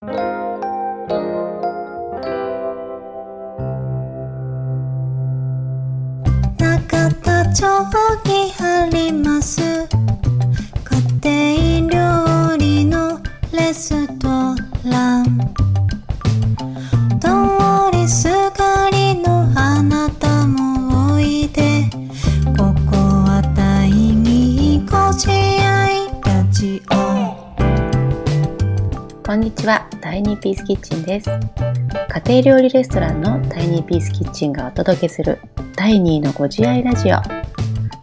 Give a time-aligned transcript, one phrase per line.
[0.00, 0.14] 中
[7.20, 7.66] 田町
[8.24, 9.60] にあります。
[11.20, 13.18] 家庭料理の
[13.52, 14.28] レスト
[14.88, 15.24] ラン。
[17.18, 21.90] 通りすがりのあなたもおいで。
[22.56, 26.94] ここは第二ご自愛ラジオ。
[29.26, 29.77] こんにちは、
[30.18, 31.30] イニーピースキッチンです。
[32.26, 35.38] 家庭料理レストランのタイニーピースキッチンがお届けする
[35.76, 37.18] タイニーのご自愛ラジオ。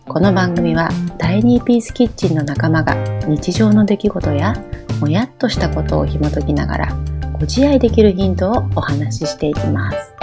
[0.08, 2.96] この番組はタイニーピースキッチンの仲間が
[3.28, 4.54] 日常の出来事や
[5.02, 6.98] もやっとしたことを紐解きながら
[7.34, 10.16] ご自愛できるヒントをお話ししていきます。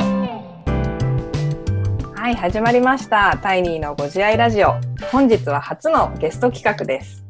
[2.15, 3.39] はい、始まりました。
[3.43, 4.77] タイニーのご自愛ラジオ。
[5.11, 7.23] 本日は初のゲスト企画です。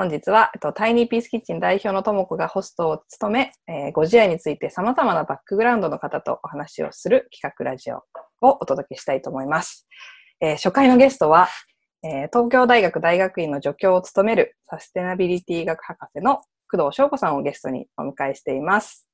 [0.00, 7.96] 本日は、えっと、タイニーピースキッチン代表のともこがホストを務め、えーご自愛について様々なバックグラウンドの方とお話をする企画ラジオ
[8.40, 9.86] をお届けしたいと思います。
[10.40, 11.48] えー初回のゲストは、
[12.02, 19.06] えー東京大学大学院の助教を務めるサステナビリティ学博士の工藤翔子さんをゲストにお迎えしています。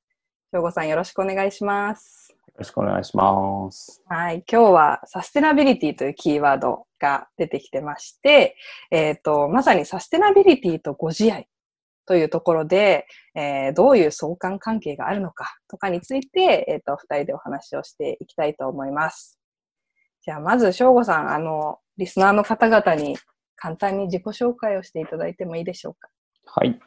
[0.54, 2.25] 翔子さんよろしくお願いします。
[2.56, 4.02] よろしくお願いします。
[4.08, 4.42] はい。
[4.50, 8.56] 今日はサステナビリティというキーワードが出てきてまして、
[8.90, 11.48] えっ、と、まさにサステナビリティとご自愛
[12.06, 19.38] というところで、えーどういう相関関係があるのかとかについて、えっ、と、二人でお話をしていきたいと思います。
[20.22, 23.18] じゃあ、まず、翔吾さん、あの、リスナーの方々に
[23.56, 26.08] 簡単に自己紹介をしていただいてもいいでしょうか？
[26.46, 26.80] はい。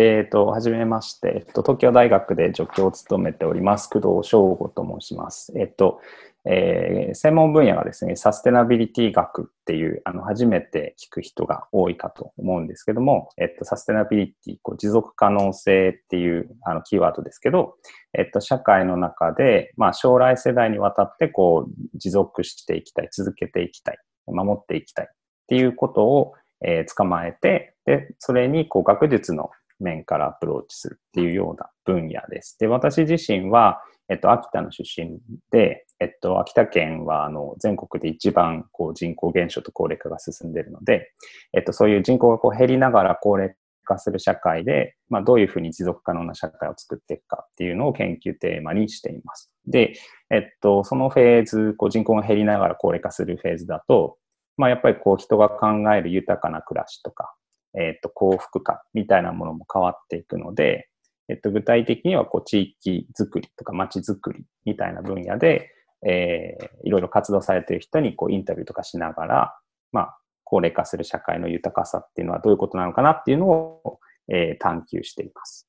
[0.00, 5.52] えっ、と、はじめまして、えっと、東京大学で助教を務めております、工藤翔吾と申します。
[5.58, 6.00] えっと、
[6.44, 17.74] えー専門分野がですね、サステナビリティ学っていう、あの、初めて聞く人が多いかと思うんですけども、えっと、サステナビリティ、こう持続可能性っていう、あの、キーワードですけど、
[18.16, 25.14] えっと、社会の中で、まあ、将来世代にわたって、こう、持続していきたい、続けていきたい、守っていきたいっ
[25.48, 26.34] ていうことを、
[26.64, 29.50] えー捕まえて、で、それに、こう、学術の
[29.80, 32.58] 面からアプローチするっていうような分野です。
[32.58, 35.18] で、私自身は、えっと、秋田の出身
[35.50, 41.12] で、えっと、秋田県は、あの、全国で一番、こう、人口減少と高齢化が進んでいるので、
[41.52, 49.50] えっと、そういう人口がこう減りながら高齢化する社会で、まあ、どういうふうに持続可能な社会を作っていくかっていうのを研究テーマにしています。
[49.66, 49.94] で、
[50.30, 54.16] えっと、そのフェーズ、こう、人口が減りながら高齢化するフェーズだと、
[54.56, 57.34] まあ、やっぱりこう、人が考える豊かな暮らしとか、
[57.78, 60.88] えっと、幸福感みたいなものも変わっていくので、
[61.28, 65.70] えっと、具体的には、こう、地域づくりとか街づくりみたいな分野で、
[66.06, 69.58] えーいろいろ活動されている人に、こう、インタビューとかしながら、
[69.92, 74.00] まあ、高齢化する社会の豊かさっていうのはどういうことなのかなっていうのを、
[74.30, 75.68] えー探求しています。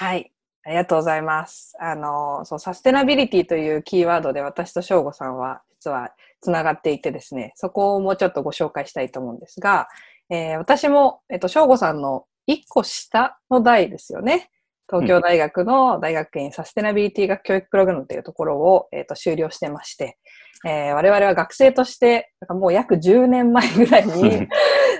[0.00, 0.32] はい。
[0.64, 1.74] ありがとうございます。
[1.80, 9.88] あの、そう、サステナビリティというキーワードで私と翔吾さんは実はつながっていてですね、そこをもうちょっとご紹介したいと思うんですが、
[10.30, 14.50] えー私も、えっと、翔吾さんの一個下の代ですよね。
[14.90, 20.18] 東京大学の大学院サステナビリティ学教育プログラムというところを、えっと修了してまして、
[20.66, 24.46] えー我々は学生として、もう約10年前ぐらいに、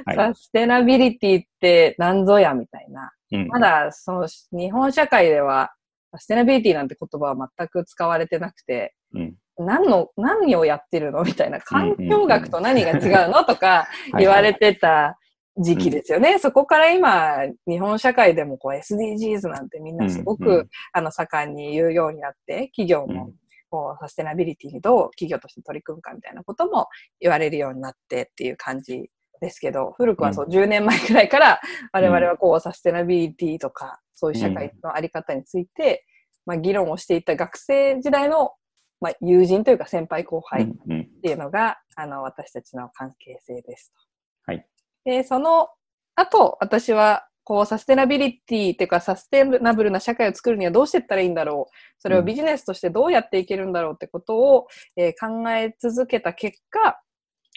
[0.05, 0.17] はい。
[0.17, 3.49] サステナビリティって何ぞやみたいな、うん。
[3.49, 5.73] まだその日本社会では
[6.13, 11.23] サステナビリティなんて言葉は全く使われてなくて、うん何の、何をやってるの？
[11.25, 13.45] みたいな、環境学と何が違うの？
[13.45, 15.19] とかはい言われてた
[15.57, 16.39] 時期ですよね。
[16.39, 20.69] そこから今、日本社会でもこう SDGs なんてみんなすごく、うんうん。
[20.93, 23.33] あの盛んに言うようになって、企業も
[23.71, 26.89] こうサステナビリティにどう企業として取り組むかみたいなことも
[27.21, 31.61] 言われるようになってっていう感じですけど、古くはそう10年前くらいから
[31.93, 36.05] 我々はこうサステナビリティとかそういう社会のあり方について、
[36.45, 38.53] まあ、議論をしていた学生時代の、
[39.01, 44.53] まあ、友人というか先輩後輩っうんうんていうのが、あの私たちの関係性ですと。
[44.53, 44.67] はい。
[45.05, 45.69] で、その
[46.15, 51.75] 後、私はこうサステナビリティっていうかサステナブルな社会を作るにはどうしていったらいいんだろう。
[51.99, 57.01] それをビジネスとしてどうやっていけるんだろうってことを、えー考え続けた結果、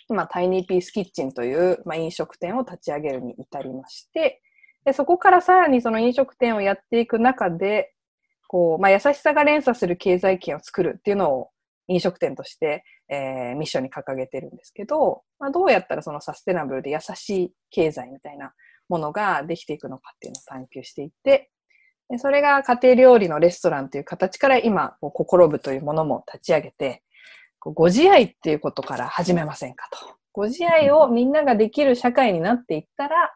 [0.08, 4.42] 今、タイニーピースキッチンという、まあ、飲食店を立ち上げるに至りまして、
[4.86, 7.94] でそこからさらにその飲食店をやっていく中で、
[8.52, 11.52] こう、まあ、優しさが連鎖する経済圏を作るっていうのを
[11.88, 18.52] 飲食店として、えーミッションに掲げてるんですけど、まあ、どうやったらそのサステナブルで優しい経済みたいな
[18.90, 21.50] ものができていくのかっていうのを探求していって、
[22.10, 27.04] でそれが家庭料理のレストランという形から今、心部というものも立ち上げて、
[27.62, 30.16] ご自愛っていうことから始めませんかと。
[30.34, 33.34] ご自愛をみんなができる社会になっていったら、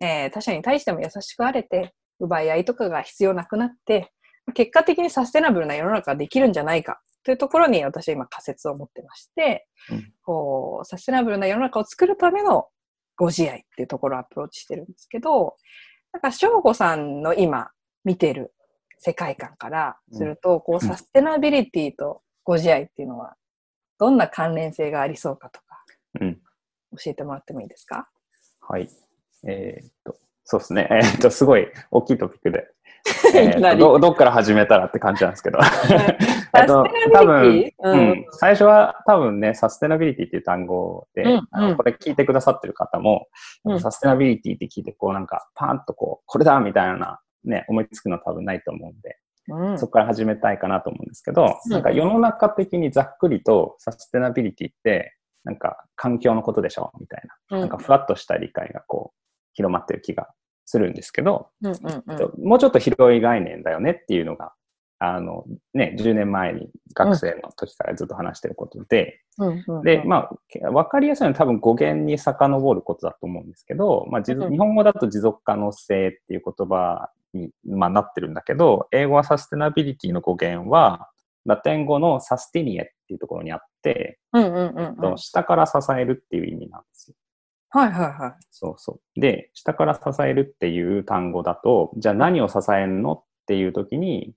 [0.00, 4.10] えー他者に対しても優しくあれて、奪い合いとかが必要なくなって、
[4.52, 12.68] 結果的にサステナブルな世の中ができるんじゃないかというところに私は今仮説を持ってまして、うんこう、サステナブルな世の中を作るための
[13.16, 15.56] ご自愛っていうところをアプローチしてるんですけど、
[16.12, 17.70] なんか、翔吾さんの今
[18.04, 18.54] 見てる
[18.98, 23.34] 世界観からすると、こう、サステナビリティとご自愛っていうのは、
[23.98, 25.84] どんな関連性がありそうかとか、
[26.20, 26.40] うん。
[26.96, 28.08] 教えてもらってもいいですか？
[28.60, 28.88] はい。
[29.46, 30.88] えーっと、そうですね。
[30.90, 32.68] えーっと、すごい大きいトピックで。
[33.34, 35.58] えーどどっから始めたらって感じなんですけど。
[36.56, 37.98] えっとサステナ多分ビリテ、ィううん。
[38.10, 41.48] ん、最初は多分ね、サステナビリティっていう単語で、うんうん。
[41.50, 43.26] あのこれ聞いてくださってる方も、
[43.64, 43.80] うん。
[43.80, 49.18] サステナビリティって聞いて、こうなんか、パーンとこう、これだみたいな、ね、思いつくのは多分ないと思うんで、
[49.48, 49.78] うん。
[49.78, 51.72] そこから始めたいかなと思うんですけど、うん。
[51.72, 59.18] なんか世の中的にざっくりとサステナビリティって、なんか環境のことでしょみたいな、なんかふわっとした理解がこう、
[59.52, 60.28] 広まってる気が
[60.64, 64.52] するんですけど、うんうんうんもうちょっと広い概念だよねっていうのが、
[64.98, 65.44] あの、
[65.74, 70.28] ね、10年前に学生の時からずっと話してることで、うんうんで、ま
[70.64, 81.08] あ、わかりやすいのは多分語源に遡ることだと思うんですけど、まあ、日本語だと持続可能性っていう言葉に、まあ、なってるんだけど、英語はサステナビリティの語源は、
[81.44, 85.18] ラテン語のサスティニエっていうところにあって、うんうんうんうん。
[85.18, 87.16] 下から支えるっていう意味なんですよ。
[87.74, 88.44] はいはいはい。
[88.52, 89.20] そうそう。
[89.20, 94.32] で、下から支えるっていう単語だと、じゃあ何を支えるのっていう時に、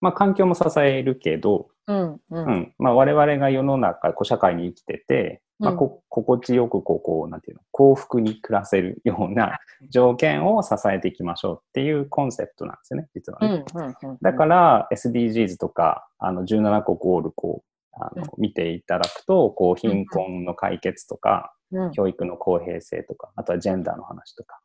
[0.00, 2.20] まあ環境も支えるけど、うんう。
[2.30, 2.72] うんん。
[2.78, 9.58] まあ我々が世の中、こう社会に生きてて、まあうんこ心地よくこう、こう、なんていうの、幸福に暮らせるような
[9.90, 13.64] 条件を支えていきましょうっていうコンセプトなんですよね、実はうんね。
[13.74, 14.18] うんうん。
[14.22, 21.92] だから、SDGs とか、あの、17個ゴール、こう、あの、見ていただくと、こう、貧困の解決とか、うん。
[21.92, 24.60] 教育の公平性とか、あとはジェンダーの話とか、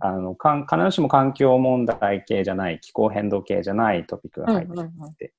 [0.00, 5.34] あの、かん必ずしも環境問題系じゃない、気候変動系じゃないトピックが入ってきて、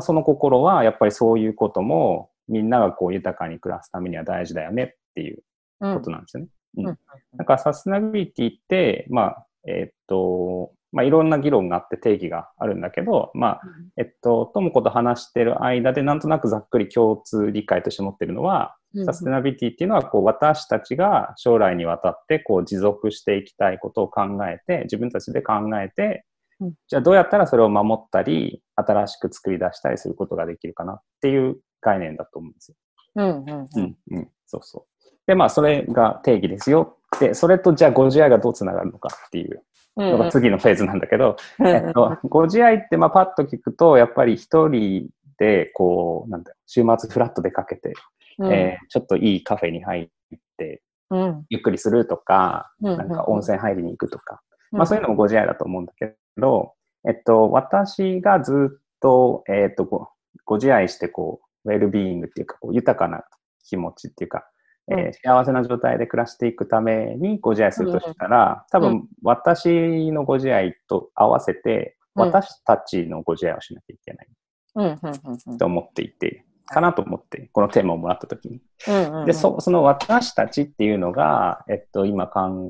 [0.00, 5.42] その心は、やっぱりそういうことも、みんながこう豊かに暮らすためには大事だよねっていう
[5.80, 5.94] うん。
[5.94, 6.48] ことなんですよね。
[6.78, 6.88] うん。
[6.88, 6.98] うん
[7.36, 13.60] だからサステナビリティって、まあ、えーっと、まあ、いろんな議論があって定義があるんだけど、まあ、
[13.96, 26.24] えっと、ともこと話してる間で、なんとなくざっくり共通理解として持ってるのは、うんサステナビリティっていうのは、こう、私たちが将来にわたって、こう、持続していきたいことを考えて、自分たちで考えて
[26.60, 32.76] うん、じゃあどうやったらそれを守ったり、新しく作り出したりすることができるかなっていう概念だと思うんですよ。
[33.16, 33.68] うんうんう。
[33.76, 35.04] うんん、うん、そうそう。
[35.26, 36.98] で、まあ、それが定義ですよ。
[37.20, 39.62] で、それとじゃあ、ご自愛がどうつながるのかっていう
[39.96, 45.08] のが次のフェーズなんだけど、えっと、ご自愛って、まあ、パッと聞くと、やっぱり一人
[45.38, 47.94] で、こう、なんだ週末フラッと出かけて、
[48.42, 51.44] えーちょっといいカフェに入って、うん。
[51.48, 54.40] ゆっくりするとか、うんなんか温泉入りに行くとか、
[54.72, 56.74] まあそういうのもご自愛だと思うんだけど、
[57.06, 60.08] えっと、私がずっと、えっと、ご
[60.44, 63.24] ご自愛して、こう、ウェルビーイングっていうか、こう豊かな
[63.64, 64.46] 気持ちっていうか、
[64.90, 65.12] えーうん。
[65.12, 72.22] 幸せな状態で暮らしていくためにご自愛するとしたら、多う分私のご自愛と合わせて、うん。
[72.26, 74.28] 私たちのご自愛をしなきゃいけない
[74.76, 75.58] うんうんうんうん。
[75.58, 78.60] と思っていて、かなと思って、このテーマをもらったときに。
[78.88, 82.68] うんうんで、そその私たちっていうのが、えっと、今考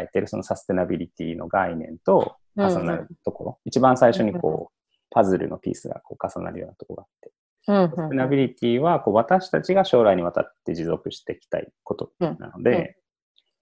[0.00, 3.58] えてるそのサステナビリティの概念と重なるところ。
[3.64, 4.74] 一番最初にこう、
[5.10, 7.32] パズルのピースがこう重なるようなところがあって。
[7.68, 12.96] うんサステナビリティはこう私たちが将来にわたって持続していきたいことなので、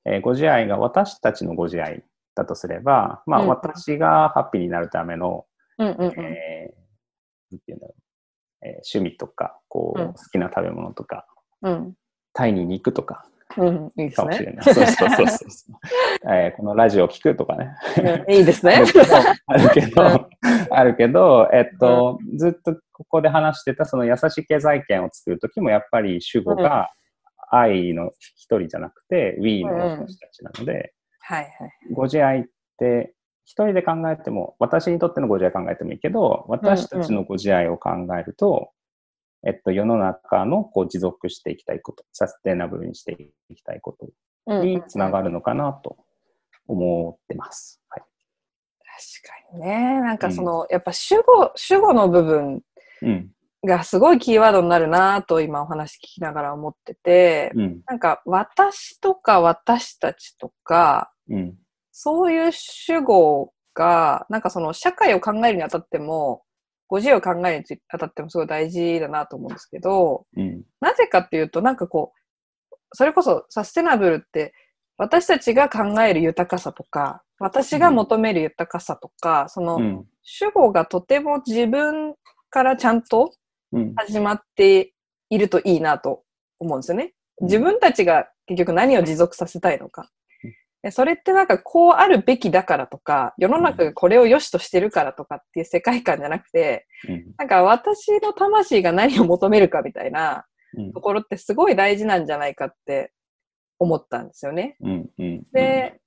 [0.05, 2.05] えーご自愛が私たちのご自愛
[2.37, 5.47] だとすれば、まあうん私がハッピーになるための、
[5.79, 6.21] うんうんうん。
[6.21, 6.87] えー
[7.51, 8.03] なんていうんだろう、
[8.63, 11.27] えー趣味とか、こう、うん好きな食べ物とか、
[11.63, 11.95] うん
[12.33, 14.15] タイに行くとか、うんいいですね。
[14.17, 14.65] かもしれない。
[14.65, 17.71] そうそうそう えーこのラジオを聞くとかね。
[18.27, 18.83] うんいいですね。
[19.47, 20.29] あるけど、
[20.71, 26.91] あるけど、えっと、ずっとここで話してたその優しい経済圏を作るときもやっぱり主語が
[27.51, 31.53] 愛の一人じゃなくて We の私たちなので、はいはい。
[31.93, 32.45] ご自愛っ
[32.79, 33.15] て
[33.47, 38.73] 一人で考えても、私にとってのご自愛考えてもいいけど、私たちのご自愛を考えると、
[39.47, 43.13] えっと、世の中のこう持続していきたいこと、サステナブルにして
[43.49, 44.09] いきたいこと
[44.47, 45.97] うんにつながるのかなと
[46.67, 47.81] 思ってます。
[47.89, 48.01] はい。
[48.01, 50.01] 確かにね。
[50.01, 52.63] なんかその、やっぱ主語、主語の部分
[53.03, 53.31] うん。
[53.65, 57.81] がすごいキーワードになるなと今お話聞きながら思ってて、うん。
[57.87, 61.55] なんか私とか私たちとか、うん。
[61.99, 66.43] そういう主語が、なんかその社会を考えるにあたっても、
[66.89, 70.63] ご自由を考えるにあたってもすごい大事だなと思うんですけど、うん。
[70.79, 72.13] なぜかっていうと、なんかこ
[72.71, 74.53] う、それこそサステナブルって
[74.99, 80.05] 私たちが考える豊かさとか、私が求める豊かさとか、その、うん。
[80.23, 82.15] 主語がとても自分
[82.51, 83.33] からちゃんと
[83.73, 83.95] うん。
[83.95, 84.93] 始まって
[85.31, 86.25] いるといいなと
[86.59, 87.15] 思うんですよね。
[87.41, 90.11] 自分たちが結局何を持続させたいのか。
[90.87, 97.25] でそれってなんかこうあるべきだからとか、世の中がこれを良しとしてるからとかっていう世界観じゃなくて、うん。
[97.37, 100.47] なんか私の魂が何を求めるかみたいな
[100.79, 103.13] うんところってすごい大事なんじゃないかって
[103.81, 104.77] 思ったんですよね。
[104.81, 105.11] うん。
[105.19, 105.43] うん。
[105.53, 106.01] で、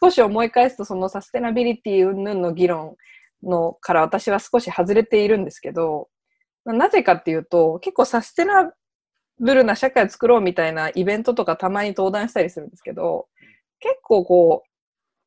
[0.00, 2.96] 少し思い返すとそのサステナビリティ云々の議論
[3.44, 6.08] のから私は少し外れているんですけど、
[6.64, 8.72] なぜかっていうと、結構サステナ
[9.38, 13.28] ブルな社会を作ろうみたいなイベントとかたまに登壇したりするんですけど、
[13.86, 14.68] 結構こう、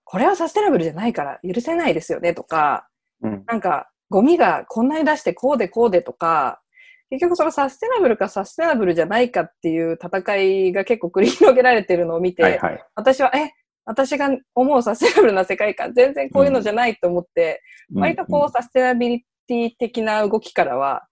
[0.04, 2.88] これはサステナブルじゃないから許せないですよねとか、
[3.22, 3.44] うん。
[3.48, 6.62] なんかゴミがこんなに出してこうでこうでとか、
[7.10, 12.84] 結局そのサステナブルかサステナブルじゃないかっていう戦いが結構繰り広げられてるのを見て、はいはい。
[12.96, 13.52] 私は、え、
[13.86, 17.62] 私が思うサステナブルな世界観、全然こういうのじゃないと思って、
[17.94, 21.08] 割とこう、サステナビリティ的な動きからは、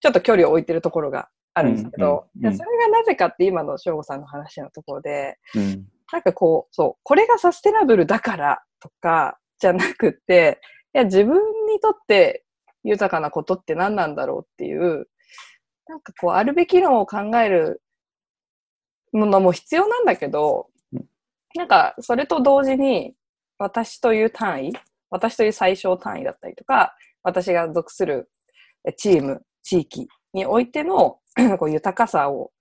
[0.00, 5.86] ちょっと距離を置いてるところがあるんですけど、うんうんうんでそれがなぜかって今の翔吾さんの話のところで、うん。
[6.12, 10.60] なんかこう、そう、これがサステナブルだからとか、じゃなくて、
[10.94, 11.36] いや、自分
[11.66, 12.44] にとって
[12.84, 15.08] 豊かなことって何なんだろうっていう、
[15.88, 17.82] なんかこう、あるべきのを考える
[19.12, 20.68] ものも必要なんだけど、
[21.54, 23.14] なんか、それと同時に、
[23.58, 24.72] 私という単位、
[25.10, 28.30] 私という最小単位だったりとか、私が属する
[28.96, 31.18] チーム、地域においての
[31.58, 32.52] こう豊かさを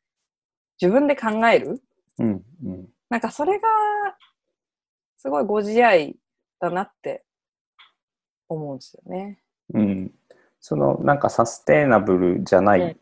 [0.82, 1.82] 自分で考える
[2.20, 2.44] うん。
[2.66, 2.88] うん。
[3.10, 3.68] なんかそれが、
[5.18, 6.16] すごいご自愛
[6.60, 7.24] だなって
[8.48, 9.40] 思うんですよね。
[9.74, 10.12] うん。
[10.60, 12.98] その、なんかサステイナブルじゃない、うん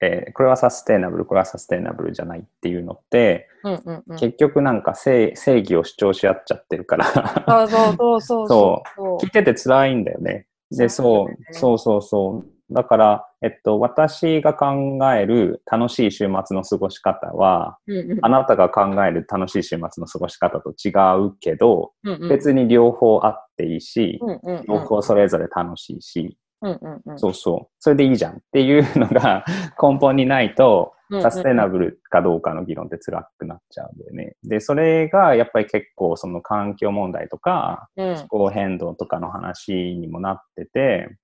[0.00, 4.16] えーこれはサステイナブル、これはサステイナブルじゃないっていうのって、うんうんうん。
[4.18, 7.06] 結局なんか正正義を主張し合っちゃってるから、
[7.48, 8.82] そうそうそうそうそ
[9.22, 9.24] う。
[9.24, 10.46] 聞いてて辛いんだよね。
[10.70, 12.53] で、そう、そうそうそう。
[12.70, 18.18] だから、えっと、私が考える楽しい週末の過ごし方は、うんうん。
[18.22, 20.90] あなたが考える楽しい週末の過ごし方と違
[21.26, 22.28] うけど、うんうん。
[22.28, 24.64] 別に両方あっていいし、うんうんうん。
[24.66, 27.18] 両方それぞれ楽しいし、うんうんうん。
[27.18, 27.74] そうそう。
[27.78, 29.44] それでいいじゃんっていうのが
[29.80, 34.36] 根本にないと、うんサステナブルかどうかの議論って辛くなっちゃうんだよね。
[34.42, 38.16] で、それがやっぱり結構その環境問題とかうん。
[38.16, 41.16] 気候変動とかの話にもなってて、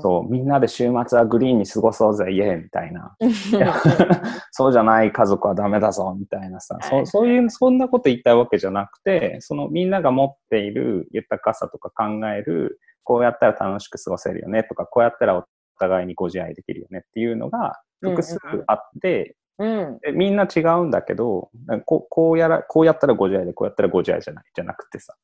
[0.00, 3.16] そう、みんなで週末はグリーンに過ごそうぜ、イエーイみたいな。
[4.52, 7.06] そうじゃない家族はダメだぞ、みたいなさ、はい。
[7.06, 15.44] そそういう、そんなこと言いたいわけじゃなくて、そのみんなが持っている豊かさとか考える、こうやったら楽しく過ごせるよねとか、こうやったらお
[15.78, 19.98] 互いにご自愛できるよねっていうのが複数あって、うん。
[20.00, 21.50] でみんな違うんだけど
[21.84, 25.14] こうこうやら、こうやったらご自愛で、こうやったらご自愛じゃない、じゃなくてさ、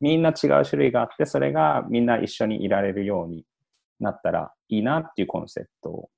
[0.00, 3.44] みんな違う種類があって、それがみんな一緒にいられるように
[4.00, 6.08] なったらいいなっていうコンセプト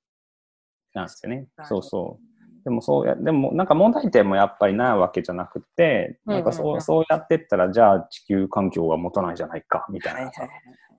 [0.95, 1.47] なんですよね。
[1.57, 2.36] はいそうそう。
[2.67, 10.49] でもそうや、でもなんか問題点もやっぱりないわけじゃなくて、なんかそう,、そうやってったら、じゃあ地球環境が持たないじゃないか、みたいなさ。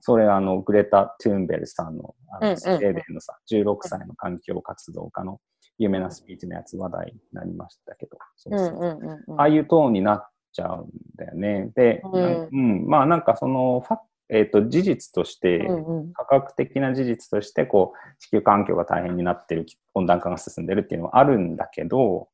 [0.00, 5.40] それあの、グレタ・トゥーンベルさんの、あの、スウェーデンのさ、16歳の環境活動家の
[5.76, 8.68] 有名なスピーチのやつ話題になりましたけど、そううそう。
[8.70, 9.38] んうんうんうん。
[9.38, 11.70] ああいうトーンになっちゃうんだよね。
[11.74, 12.48] で、うん。
[12.50, 16.12] うん、まあなんかそのファ、えっと事実として、うんうん。
[16.12, 22.28] 科学的な事実としてこう地球環境が大変になってる温暖化が進んでるっていうのはあるんだけど、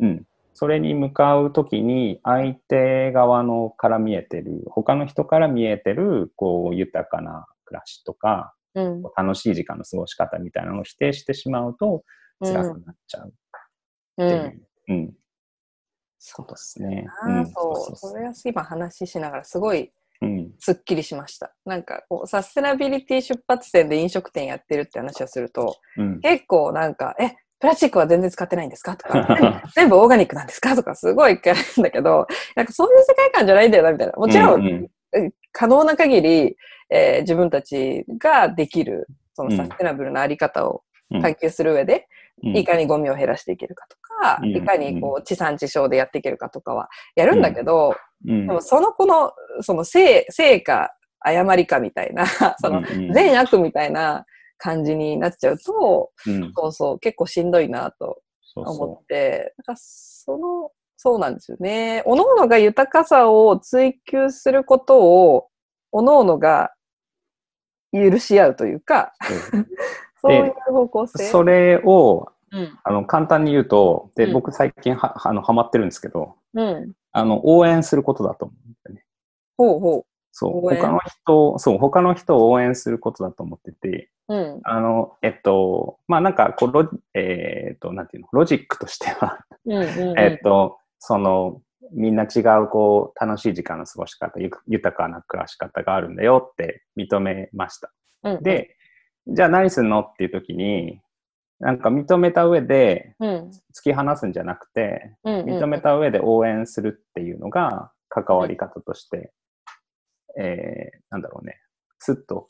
[0.00, 0.24] うん、
[0.54, 9.02] それに向かう時に相手側のから見えてる他の人から見えてるこう豊かな暮らしとかうん。
[9.16, 12.04] 楽しい時間の過ごし方みたいなのを否定してしまうと
[12.40, 13.32] 辛くなっちゃうっ
[14.16, 14.28] てう。
[14.28, 14.62] いうん。
[14.88, 15.14] うん。
[16.18, 17.06] そうですね。
[17.56, 20.52] そうそれは今話しながらすごいうん。
[20.58, 21.54] すっきりしました。
[21.64, 26.20] なんかこうサステナビリティ出発点で飲食店やってるって話をするとうん。
[26.20, 34.12] 結構なんか、え、プラスチックは全然使ってないんですかとか、全 全部オーガニックなんですかとかすごい聞かれるんだけど、なんかそういう世界観じゃないんだよなみたいな。
[34.14, 34.90] もちろん、うん
[35.52, 36.56] 可能な限り、
[36.90, 39.56] えー自分たちができるそのうん。
[39.56, 41.22] サステナブルなあり方をうん。
[41.22, 42.06] 探求する上で、
[42.44, 42.56] うん。
[42.56, 44.56] いかにゴミを減らしていけるかとか、うん。
[44.56, 47.96] いかにこう地産地消でやっていけるかとかはやるんだけど、
[48.26, 48.46] うん。
[48.46, 52.26] でもその子の、その成、成か誤りかみたいな、
[52.60, 54.24] その善悪みたいな
[54.58, 62.02] 感じになっちゃうと、うんそうそう、結構しんどいなとそう思そって、なんかその、そうなんですよね。
[62.04, 65.48] 各々が豊かさを追求することを、
[65.92, 66.72] 各々が
[67.92, 69.12] 許し合うというか、
[69.52, 69.66] う
[70.20, 71.24] そういう方向性。
[71.24, 72.78] それをうん。
[72.82, 76.92] あの簡単に言うと、で、うん僕最近はあのハマってるんですけど、うん。
[77.12, 79.04] あの、応援することだと思うんだよね。
[79.60, 80.66] ほうほそう。
[80.66, 84.34] 応援他の人、そう、他の人を応援することだと思ってて、う。
[84.34, 84.60] うん。
[84.64, 90.18] あの、えっと、まあなんかこうロ、えっと、なんていうの、ロジックとしては、うんうんうん。
[90.18, 91.60] えっと、その、
[91.92, 97.92] みんな違う、こう、楽しい時間の過ごし方、ゆ豊かな暮らし方があるんだよって認めました。
[98.22, 98.76] うん、で、
[99.26, 100.00] じゃあ何すんの？
[100.00, 101.00] っていう時に、
[101.58, 103.50] なんか認めた上でうん。
[103.74, 105.46] 突き放すんじゃなくて、うんうん。
[105.58, 109.32] 認めた上で応援するっていうのが関わり方として、
[110.38, 111.60] えー、なんだろうね、
[111.98, 112.48] スッと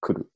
[0.00, 0.30] 来る、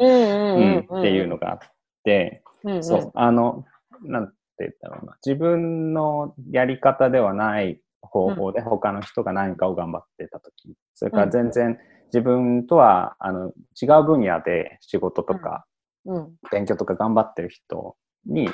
[0.00, 0.98] うん。
[1.00, 1.58] っていうのがあっ
[2.04, 2.84] て、うんうん。
[2.84, 3.64] そう、あの、
[4.02, 15.66] なんて言ったろうな、自分のやり方ではない方法で他の人が何かを頑張ってたとき、それから全然自分とはあの違う分野で仕事とか
[16.06, 16.34] うん。
[16.50, 18.48] 勉強とか頑張ってる人に。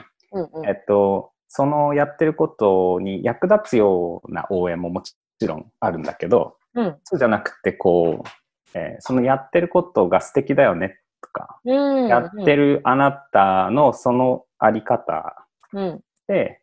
[0.64, 6.96] えっと、そのやってることに役立つような応援ももちろんあるんだけど、うん。
[7.04, 8.28] そうじゃなくて、こう、
[8.74, 12.08] えーそのやってることが素敵だよねとか、うん。
[12.08, 16.04] やってるあなたのそのあり方うん。
[16.28, 16.60] で、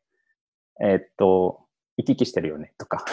[0.81, 1.65] えーっと、
[1.97, 3.03] 生き生きしてるよねとか、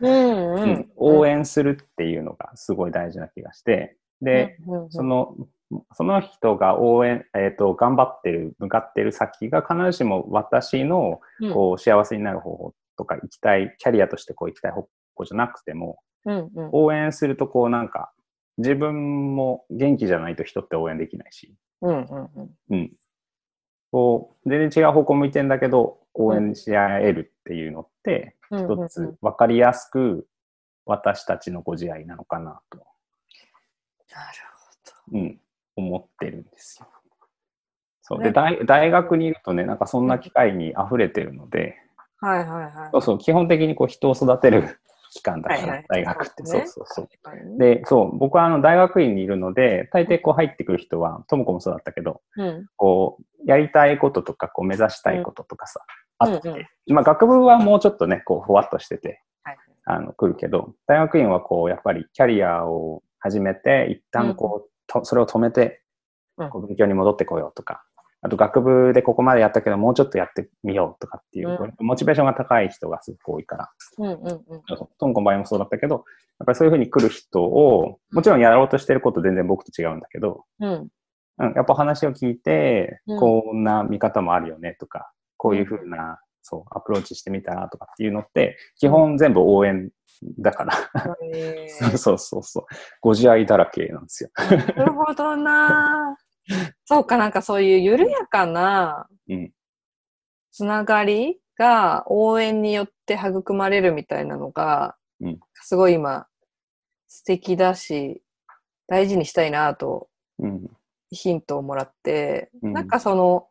[0.00, 0.54] うん。
[0.54, 0.92] ううん ん。
[0.96, 5.34] 応援するっていうのがすごい大事な気がして、で、うんうんその、
[5.92, 16.68] その人が応援、えーっと、頑張ってる、向かってる先が必ずしも私のうんこう幸せになる方法とか行きたい、キャリアとしてこう行きたい方向じゃなくても、うんうん。
[16.72, 18.12] 応援するとこうなんか、
[18.58, 22.50] 自分も元気じゃないと人って応援できないし、うんうんうん。
[22.70, 22.92] うん。
[23.92, 30.26] こう、全然違う方向向いてんだけど、応援し合えるっていうのって、一つ分かりやすく
[30.86, 32.86] 私たちのご自愛なのかなと、なる
[35.12, 35.40] うん、
[35.76, 36.88] 思ってるんですよ。
[38.02, 38.18] そう。
[38.18, 41.76] ねで、大大学にいるとね、なんかそんな機会に溢れてるので、
[42.20, 42.32] ほど。
[42.32, 42.90] はいはいはい。
[42.92, 44.80] そうそう、基本的にこう人を育てる
[45.16, 46.44] 機関だから大学って。
[46.44, 46.86] そそううそう。
[46.86, 47.58] そう。
[47.58, 52.66] で、そう、僕はあの大学院にいるので、大抵こう入ってくる人は、ともこもそうだったけど、うん。
[52.76, 55.80] こう、やりたいこととか、こう目指したいこととかさ、
[56.20, 56.34] うん。
[56.34, 59.56] あって、うんまあ学部はもうちょっとね、こう、ふわっとしてて、はい。
[59.84, 65.82] あの、来るけど、大学院はこう、やっぱりキャリアを始めて、一旦こう、とそれを止めて
[66.38, 67.84] うん、こう勉強に戻ってこようとか、
[68.26, 74.62] あと学部でここまでやったけど、もうちょっとやってみようとかっていう、うんモチベーションが高い人がすごく多いから、うんうんうん。
[74.98, 76.04] トンコの場合もそうだったけど、やっ
[76.46, 80.88] ぱりそういうふうに来る人を、もちろんやろうとしてること全然僕と違うんだけど、うん。
[81.38, 89.90] うん、やっぱ話を聞いて、うんこんな見方もあるよねとか、こういうふうな、そう、アプローチしてみたらとかっていうのって、基本全部応援
[90.38, 90.74] だから、
[91.32, 92.64] へ そうそうそうそう、
[93.00, 94.30] ご自愛だらけなんですよ。
[94.36, 96.16] ーなるほどな。
[96.84, 99.52] そうか、なんかそういう緩やかなうん、
[100.52, 105.40] つながりが応援によって育まれるみたいなのが、うん。
[105.54, 106.28] すごい今
[107.08, 108.22] 素敵だし、
[108.86, 110.70] 大事にしたいなとうん、
[111.10, 112.72] ヒントをもらって、うん。
[112.72, 113.48] なんかその、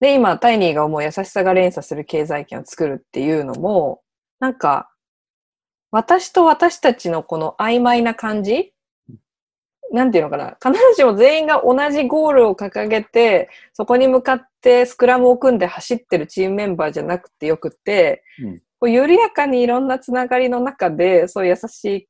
[0.00, 4.02] で、今、タイニーが思う優しさが連鎖する経済圏を作るっていうのも、
[4.40, 4.90] なんか、
[5.92, 8.72] 私と私たちのこの曖昧な感じ
[9.92, 10.56] なんていうのかな。
[10.62, 18.58] 必ずしも全員が同じゴールを掲げて、そこに向かってスクラムを組んで走ってるチームメンバーじゃなくてよくて、うん。
[18.80, 22.08] こう緩やかにいろんなつながりの中で、そういう優し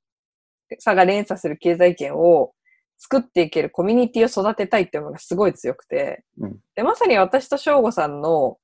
[0.78, 2.52] さが連鎖する経済圏を
[2.98, 6.58] 作っていけるコミュニティを育てたいっていうのがすごい強くて、うん。
[6.76, 8.58] でまさに私と翔吾さんの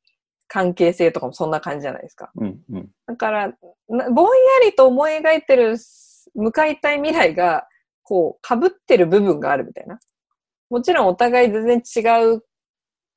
[0.46, 2.30] 関係性とかもそんな感じじゃないですか。
[2.36, 3.48] うん、うん、だから、
[3.88, 4.30] なぼんや
[4.64, 5.76] りと思い描いてる
[6.34, 7.66] 向かいたい未来が、
[8.08, 10.00] こう、被ってる部分があるみたいな。
[10.70, 12.42] もちろんお互い全然違う、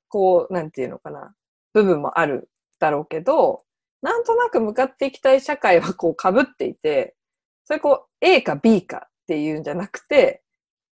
[0.10, 1.34] こう、なんていうのかな、
[1.72, 3.64] 部分もあるだろうけど、
[4.02, 7.16] なんとなく向かっていきたい社会はこう被っていて、
[7.64, 10.44] それこう A か B かっていうんじゃなくて、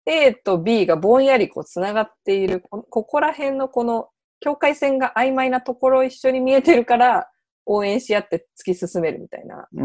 [0.06, 4.08] A と B がぼんやりこう繋がっている、ここら辺のこの
[4.40, 7.30] 境界線が曖昧なところ一緒に見えてるから、
[7.64, 9.84] 応援し合って突き進めるみたいな、う、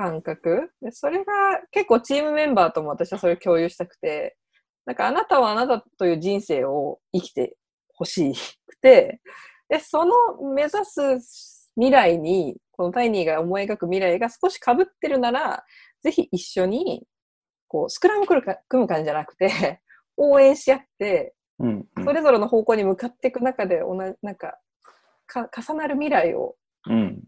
[0.00, 0.70] 感覚？
[0.80, 1.24] でそれが
[1.70, 4.36] 結構チームメンバーとも私はそれを共有したくて
[4.86, 7.56] なんかあなたはあなたという人生を生きて
[7.88, 8.32] ほし
[8.66, 9.20] くて
[9.68, 10.14] でその
[10.54, 15.64] 目指す未来にこのタイニーが思い描く未来が少し被ってるなら
[16.02, 17.02] ぜひ一緒に
[17.68, 19.82] こうスクラム組むか組む感じじゃなくて
[20.16, 24.58] 応援し合ってうん、それぞれの方向に向かっていく中で同じなんか
[25.26, 27.22] か重なる未来をうん、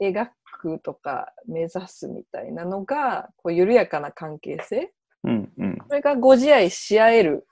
[0.00, 0.28] 描
[0.62, 4.92] くとか目指すみたいなのがこう緩やかな関係性
[5.24, 7.46] うん、うん、それがご自愛し合える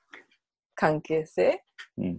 [0.77, 1.65] 関係性
[1.99, 2.19] うん、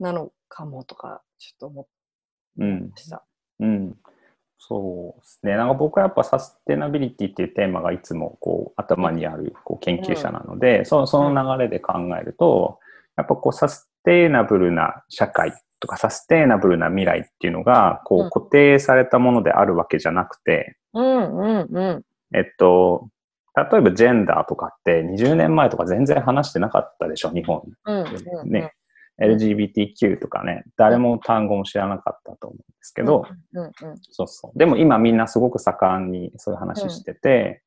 [0.00, 3.24] なのかもとかちょっと思いうんま、した。
[3.60, 3.96] うん。
[4.58, 5.56] そうですね。
[5.56, 12.80] なんか僕はやっぱサステナビリティっていうテーマがいつもこう頭にあるこう研究者なので、そのその流れで考えると、
[13.16, 22.02] やっぱこうサステナブルな社会とかサステナブルな未来っていうのがこう固定されたものであるわけじゃなくて、うんうんうん。
[22.34, 23.08] えっと、
[23.54, 27.62] 例えばジェンダーとかって20年前とか全然話してなかったでしょ、日本。
[27.84, 28.04] うん
[28.42, 28.50] うん。
[28.50, 28.72] ね。
[29.20, 33.24] LGBTQ とかね、誰も単語も知らなかったと思うんですけど、
[34.10, 34.58] そうそう。
[34.58, 37.62] でも今みんなすごく盛んにそういう話してて、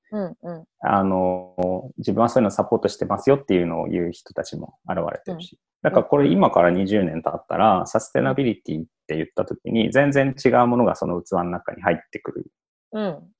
[0.79, 5.59] あの、自分はそういうのサポートしてますよっていうのを言う人たちも現れてるし。
[5.81, 12.51] だからこれ今から20年経ったら、サステナビリティって言った時に全然違うものがその器の中に入ってくる。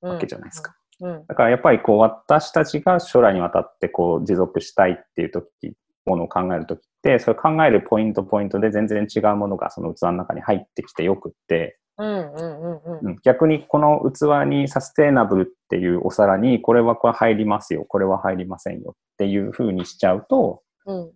[0.00, 0.72] わけじゃないですか。
[0.72, 0.82] うん
[1.26, 5.74] だからやっぱりこう私たちが将来にわたってこう持続したいっていう時、
[6.06, 13.06] ものを考える時って、それ考えるポイントポイントで全然違うものがその器の中に入ってきてよくって、うんうんうんうん。
[13.06, 21.10] うん逆にこの器にサステナブルっていうお皿にこれはこれ入りますよ、これは入りませんよっていう風にしちゃうと、うん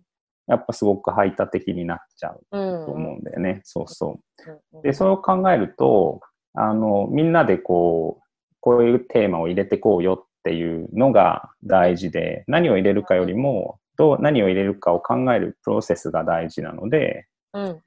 [0.49, 3.59] やっぱすごく排他的になっちゃううんと思うんだよね。
[3.65, 4.51] そうそう。
[4.75, 6.21] うんで、それを考えると、
[6.53, 8.23] あの、みんなでこう、
[8.61, 17.81] こういうテーマを入れてこうよっていうのが大事で、何を入れるかよりも、どう、何を入れるかを考えるプロセスが大事なので、うん。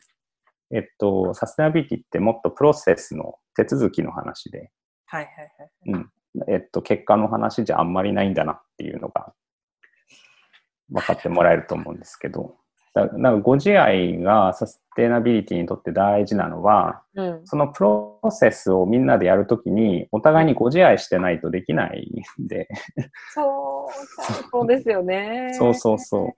[0.73, 4.71] えっと、サステナビリティってもっとプロセスの手続きの話で、
[5.07, 5.31] はいは
[5.91, 6.07] いはい。
[6.49, 9.33] えっと、結果の話じゃあんまりないんだなっていうのが
[10.91, 12.57] 分かってもらえると思うんですけど、
[12.95, 17.41] だなんかご自愛がサステナビリティにとって大事なのは、うん。
[17.45, 22.69] そのプロセスをみんなでやるときに、お互いにご自愛してないとできないんで、
[23.35, 25.53] そう、そうですよね。
[25.55, 26.31] そうそうそう。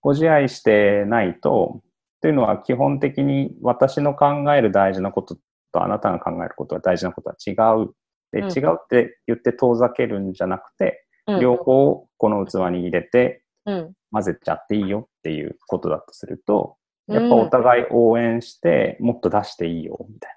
[0.00, 1.82] ご自愛してないと、
[2.20, 5.36] というのは基本的に私の考える大事なこと
[5.72, 7.52] とあなたが考えることは大事なことは違
[7.82, 7.94] う。
[8.32, 13.92] で、うん違うって言って遠ざけるんじゃなくて、うん両方この器に入れてうん。
[14.10, 16.76] 混ぜちゃっていいよっていうことだとすると、
[17.08, 20.36] やっぱお互い応援して、もっと出していいよ、みたい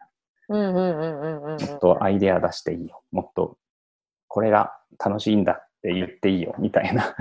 [0.49, 0.71] な。
[0.71, 3.03] もっとアイデア出していいよ。
[3.11, 3.57] もっと、
[4.27, 7.15] これが楽しいんだって言っていいよ、みたいな、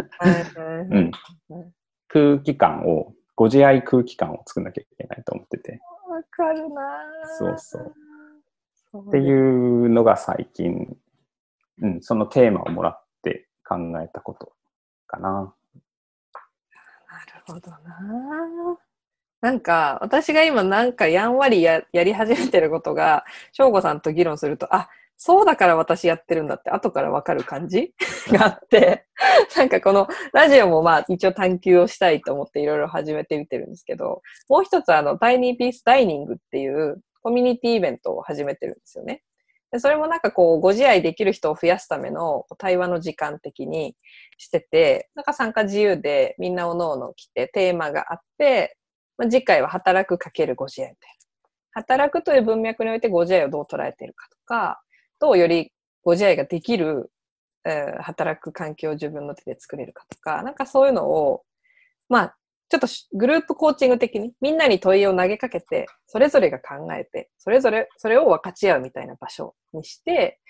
[0.90, 1.10] うん、
[2.08, 5.80] 空気感を、ご自愛空気感を作んなきゃいけないと思ってて。
[6.08, 9.08] わかるなぁそうそう。
[9.08, 10.96] っていうのが最近、
[11.82, 14.52] うん、そのテーマをもらって考えたこと
[15.06, 15.30] かな。
[15.30, 15.52] なる
[17.46, 18.86] ほどなぁ
[19.42, 27.94] なんか、私が今なんかやんわりややり始めてることが、翔吾さんと議論すると、あ、そうだから私やってるんだって後からわかる感じ
[28.28, 29.06] があって、
[29.56, 39.22] なんかこのラジオもまあ一応探求をしたいと思っていろいろ始めてみてるんですけど、もう一つあの、タイニーピースダイニングっていうコミュニティイベントを始めてるんですよね。
[39.72, 43.96] でそれもなんかこう、ご自愛できる人を増やすための対話の時間的に
[44.38, 48.76] してて、なんか参加自由でみんなおのおの来てテーマがあって、
[49.16, 51.82] まあ、次回は働くかけるご自愛みたいな。
[51.82, 54.80] 働くという文脈においてご自愛をどう捉えているかとか、
[55.20, 57.10] どうよりご自愛ができる、
[57.64, 61.42] えー働く環境を自分の手で作れるかとか、なんかそういうのを、
[62.08, 62.36] まあ、
[62.68, 70.40] ちょっとグループコーチング的にみんなに問いを投げかけて、それぞれが考えて、それぞれそれを分かち合うみたいな場所にして、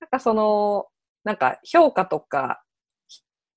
[0.00, 0.86] なんかその、
[1.24, 2.62] なんか評価とか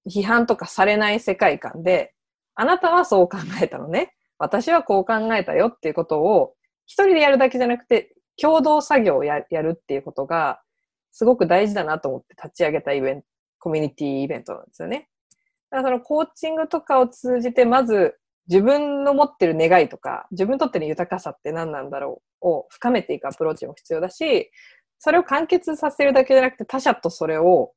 [0.10, 2.13] 批判とかされない世界観で、
[2.56, 4.13] あなたはそう考えたのね。
[4.39, 6.53] 私はこう考えたよっていうことを、
[6.86, 10.62] 一人でやるだけじゃなくて、共同作業をやるっていうことが、
[11.12, 13.28] すごく大事だなと思って立ち上げたイベント、
[13.60, 15.10] コミュニティイベントなんですよね。
[15.71, 18.15] だからそのコーチングとかを通じて、まず
[18.47, 24.52] 自分の持ってる願いとか、自分にとっての豊かさって何なんだろうを深めていくアプローチも必要だし、
[25.00, 27.73] それを完結させるだけじゃなくて他者とそれを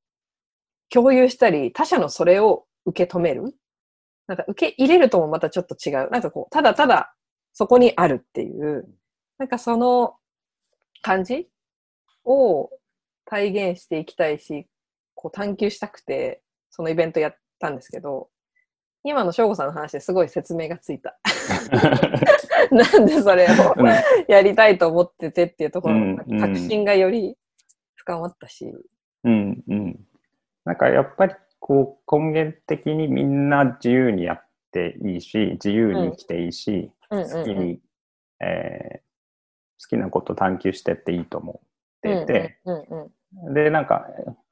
[0.91, 3.55] 共有したり、他者のそれを受け止める。
[4.27, 6.11] なんか受け入れるともまたちょっと違う。
[6.11, 7.15] なんかこう、ただただ
[7.53, 8.89] そこにあるっていう、
[9.39, 10.15] なんかその
[11.03, 11.49] 感じ？
[12.25, 12.71] を
[13.25, 14.67] 体現していきたいし、
[15.15, 18.29] こう探求したくて、そのイベントやったんですけど、
[19.05, 21.19] 今の翔吾さんの話ですごい説明がついた。
[22.71, 23.87] なんでそれをうん
[24.29, 27.37] やりたいと思っててっていうところうんの確信がより
[27.97, 28.73] 深まったし。
[29.25, 30.07] うんうん。
[30.65, 37.81] なんかやっぱりこう根源的にみんな自由にやっていいし、自由に生きていいし、好きに、
[38.41, 39.10] えー
[39.81, 41.69] 好きなこと探求してっていいと思っ
[42.03, 42.59] て
[43.55, 44.07] で、なんか、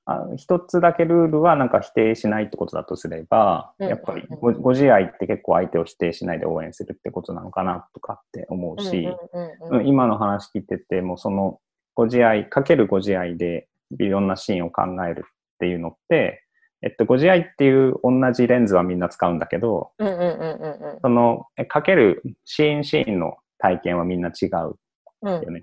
[0.06, 9.06] あ一つだけルールはなんか否定しないってことだとすれば、うんやっぱりごご自愛って結構相手を否定しないで応援するってことなのかなとかって思うし、
[9.84, 11.60] 今の話聞いててもその
[11.94, 16.44] ご自愛、かけるご自愛でいろんなシーンを考えるっていうのって、
[16.80, 19.90] えっと、ご自愛っていう同じレンズはみんな使うんだけど、
[21.02, 24.76] その、えかけるシーンシーンの体験はみんな違う。
[25.22, 25.60] よね。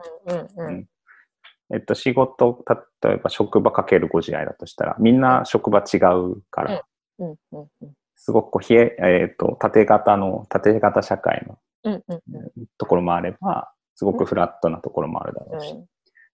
[1.74, 2.64] えっと、仕事、
[3.04, 6.84] 例えば職場かけるご自愛だとしたら、みんな職場違うから、
[8.16, 11.46] すごくこう、冷え、えっと、縦型の、縦型社会
[11.84, 12.02] の
[12.78, 15.86] ところもあれば、すごくフラットなところもあるだろうし、うん。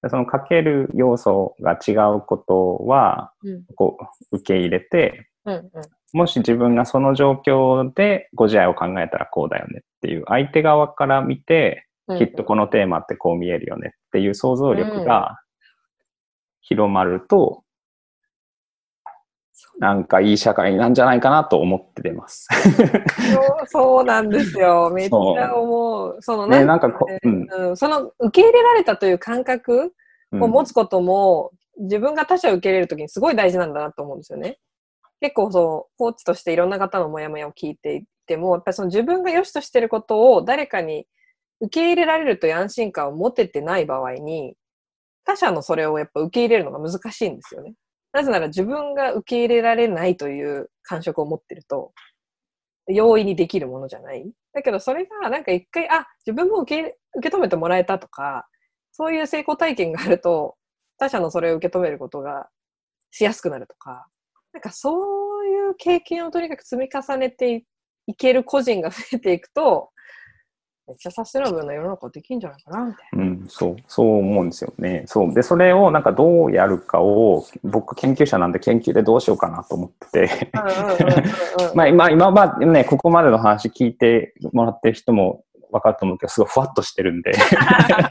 [0.01, 3.63] でそのかける要素が違うことは、うん。
[3.75, 3.97] こ
[4.31, 5.55] う、受け入れて、うん。
[5.55, 5.71] うん。
[6.13, 15.39] もし自分がその状況でご自愛を考えたらこうだよねっていう、相手側から見て、うんきっとこのテーマってこう見えるよねっていう想像力が
[16.61, 17.63] 広まると、
[19.79, 22.47] なんかいい社会なんじゃないかなと思って出ます。
[23.33, 24.89] そうそうなんですよ。
[24.93, 26.17] めっちゃ思う。
[26.21, 29.93] そのね、ねなんかこう、うん、うん、その受け入れられたという感覚
[30.31, 34.59] うんを持つことも、自分が他者を受け入れるときにすごい大事なんだなと思うんですよね。
[35.19, 41.05] 結構そう、コーチとしていろんな方のモヤモヤを聞いていても、やっぱりその自分が良しとしてることを誰かに
[41.61, 44.55] 受け入れられるという安心感を持ててない場合に、
[45.23, 47.75] 他者のそれをやっぱ受け入れるのが難しいんですよね。
[48.13, 51.93] なぜなら自分が受け入れられないという感触を持ってると、
[52.87, 54.29] 容易にできるものじゃない。
[54.53, 58.47] だけどそれがなんか一回、あ、自分も受け受け止めてもらえたとか、
[58.91, 60.55] そういう成功体験があると、
[60.97, 62.49] 他者のそれを受け止めることが
[63.11, 64.07] しやすくなるとか、
[64.53, 67.63] なんかそういう経験をとにかく積み重ねて
[68.07, 69.91] いける個人が増えていくと、
[70.91, 75.03] めっちゃサステナブルな世の中できるんじゃないかな、みたいうん、そう、そう思うんですよね。
[75.07, 75.33] そう。
[75.33, 80.51] で、それをなんかどうやるかを、僕研究者なんで研究でどうしようかなと思ってて。
[81.73, 87.31] まあ今、今までね、ここまでの話聞いてもらってる人も分かると思うけど、すごいふわっとしてるんで。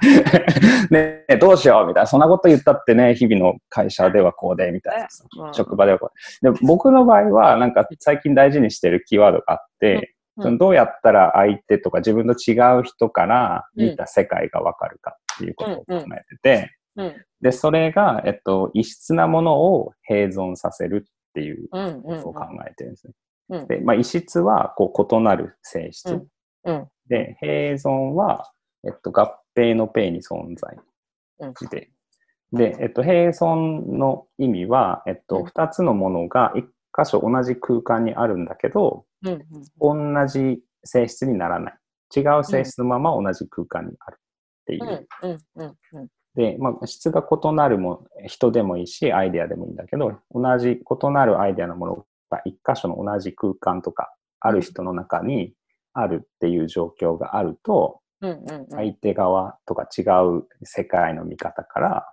[0.90, 2.06] ねえどうしようみたいな。
[2.06, 6.10] そんなこと言ったってね、日々の会社ではこうで、みたいな職場ではこ
[6.42, 6.52] う。
[6.52, 10.14] で、僕の場合は、なんか最近大事にしてるキーワードがあって、
[10.48, 10.58] うん。
[10.58, 16.04] どうやったら相手とか自分と違う人から見た世界がわかるかっていうことを考えて
[16.42, 17.14] て、うん。
[17.40, 21.78] で、それが、えっと、異質なものを併存させるっていうこ
[22.22, 23.12] とを考えてるんですね。
[23.50, 23.66] うん。
[23.66, 26.20] で、まあ、異質は、こう、異なる性質。
[27.08, 28.52] で、併存は、
[28.84, 30.76] えっと、合併のペイに存在
[31.40, 31.54] うん。
[31.70, 31.90] で、
[32.52, 35.44] で、えっと、併存の意味は、えっうと、ん。
[35.44, 39.44] 二つのものが一箇所同じ空間にあるんだけど、うん
[39.80, 41.74] 同じ性質にならない。
[42.16, 45.08] 違う性質のまま同じ空間にあるっていう。
[45.22, 46.08] うんうんうんうん。
[46.34, 55.52] で、まあ、質が異なるも人でもいいし、アイデアでもいいんだけど、同じ異なるアイデアのものが一箇所の同じ空間とか、ある人の中に
[55.92, 58.66] あるっていう状況があると、うんうんうん。
[58.70, 62.12] 相手側とか違う世界の見方から、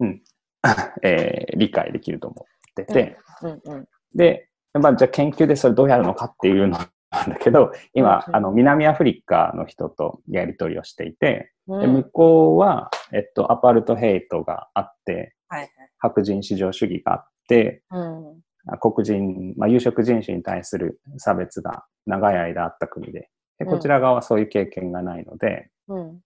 [0.00, 0.22] うん。
[1.02, 2.46] えー理解できると思
[2.82, 6.78] ってて、うんうんで、まあ、じゃあ研究でそれどうやるのかっていうの
[7.10, 11.80] なんだけど、今、うんあの、南アフリカの人とやり取りをしていて、うん。
[11.80, 15.70] で向こうは、えっと、アパルトヘイトがあって、はいはい。
[15.98, 18.40] 白人至上主義があって、うん。
[18.68, 26.20] あ黒人、まあ、有色人種に対する差別が長い間あった国で、でこちら側はそういう経験がないので、うん。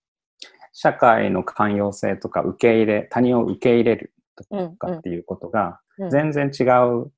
[0.72, 5.74] 社会の寛容性とか受け入れ、他人を受け入れるとうんかっていうことがうん
[6.10, 7.12] 全然違う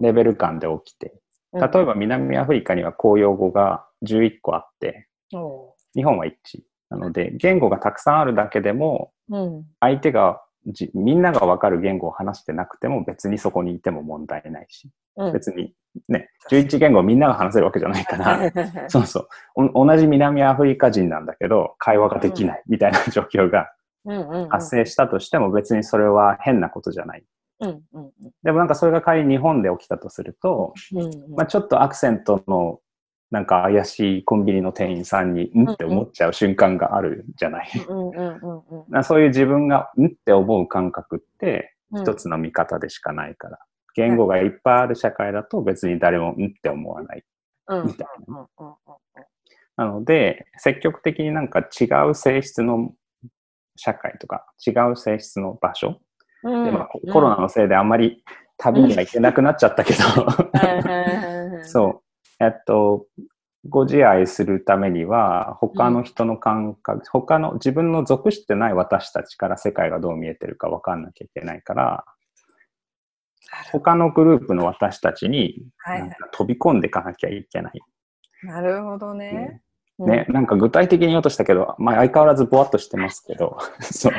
[0.00, 1.14] レベル感で起きて、
[1.52, 6.32] 例えば南アフリカには公用語が11個あって、お日本は1。
[6.90, 9.12] なので、言語がたくさんあるだけでも、
[9.80, 15.32] 相手がじ、みんながわかる言語を話してなくても別にそこにいても問題ないし、うん。
[15.32, 15.74] 別に
[16.08, 18.50] ね、11言語をみんなが話せるわけじゃないから、
[18.88, 19.28] そうそう。
[19.74, 23.72] お同じ南アフリカ人なんだけど、会話ができないみたいな状況が
[24.48, 27.24] 発生したとしても別にそれは変なことじゃない。
[27.62, 32.80] うんうんでもなんかそれが仮に日本で起きたとすると、うんうんまあ、ちょっとアクセントの
[33.30, 35.70] なんか怪しいコンビニの店員さんに、ん？
[35.70, 37.70] って思っちゃう瞬間があるじゃない。
[39.04, 40.06] そういう自分が、ん？
[40.06, 43.58] って思う感覚って、うん一つの見方でしかないから。
[43.94, 46.46] 言語がいっぱいある社会だと別に誰も、ん？
[46.46, 47.24] って思わない。
[47.68, 48.74] うんみたいうんうんうん
[49.76, 52.92] なので、積極的になんか違う性質の
[53.76, 55.98] 社会とか、違う性質の場所。
[56.44, 58.24] うんでまあココロナのせいであんまり
[58.58, 62.02] 旅には行けなくなっちゃったけど、はいはいはいはいそ
[62.40, 62.44] う。
[62.44, 63.06] えっと、
[63.68, 71.02] ご自愛するためには、他の人の感覚、他の自分の属してない私たちから世界がどう見えてるか分かん。
[71.02, 72.04] なきゃいけないから、
[73.70, 75.62] 他のグループの私たちに
[76.32, 76.80] 飛び込ん。
[76.80, 77.80] でいかなきゃいけない。
[78.42, 79.62] なるほどね。
[79.98, 80.46] ねね、なん。
[80.46, 84.12] か具体的に言おうとしたけど、まあ相変わらずぼわっとしてますけど、そう。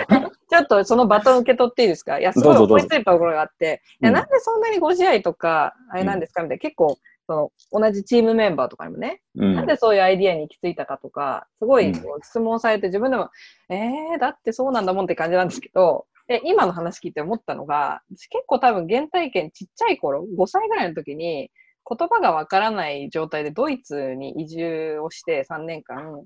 [0.50, 2.20] ちょっとそのバトン受け取っていいですか？
[2.20, 6.42] いや、すごい思いついたところがあって、いや、うんなんでそんなにご試合とか、あれなんですか？
[6.44, 9.56] みたいな、結構、その、同じチームメンバーとかにもね、うん。
[9.56, 13.30] なんでそういうアイディアに行き着いたかとか、すごい質問されて自分でも、
[13.70, 21.50] えー、だってそうなんだもんって感じなんですけど、で今の話聞いて思ったのが、私結構多分原体験ちっちゃい頃、5歳ぐらいの時に、
[21.90, 26.24] 言葉がわからない状態でドイツに移住をして3年間、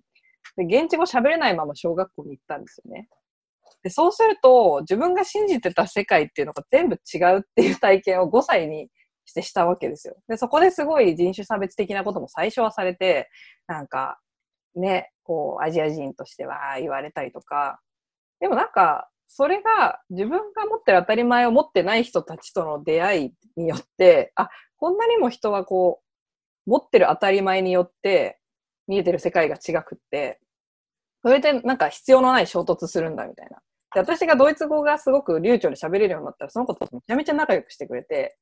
[0.55, 3.07] で現地語喋れないまま小学校に行ったんですよね。
[3.83, 8.89] でそうすると、自分が信じてた世界っていうのが全部違うっていう体験を5歳に
[9.25, 10.15] してしたわけですよ。
[10.27, 13.29] で、そこですごい人種差別的なことも最初はされて、
[13.67, 14.19] なんか、
[14.75, 17.79] ね、こう、アジア人としては言われたりとか、
[18.39, 26.01] でもなんか、それが自分が持ってる当たり前を持ってない人たちとの出会いによって、あ、こんなにも人はこ
[26.65, 28.39] う、持ってる当たり前によって
[28.87, 30.39] 見えてる世界が違くって、
[31.27, 33.57] それでなんか必要のない衝突するんだみたいな。
[33.93, 38.37] で私がドイツ語がすごく流暢に喋れるようになったら、その子とめちゃめちゃ仲良くしてくれて、